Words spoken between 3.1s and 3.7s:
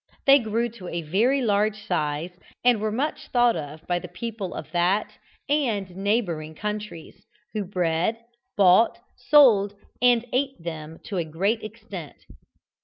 thought